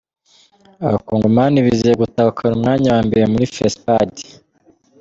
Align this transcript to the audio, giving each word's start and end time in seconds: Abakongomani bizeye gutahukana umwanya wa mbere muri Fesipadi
Abakongomani 0.87 1.57
bizeye 1.65 1.95
gutahukana 2.03 2.53
umwanya 2.57 2.87
wa 2.95 3.01
mbere 3.07 3.23
muri 3.31 3.49
Fesipadi 3.55 4.23